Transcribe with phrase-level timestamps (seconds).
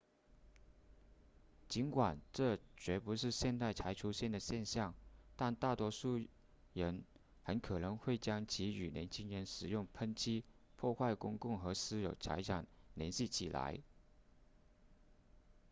[1.69, 4.95] 尽管这绝不是现代才出现的现象
[5.35, 6.19] 但大多数
[6.73, 7.03] 人
[7.43, 10.43] 很可能会将其与年轻人使用喷漆
[10.75, 13.79] 破坏公共和私有财产联系起来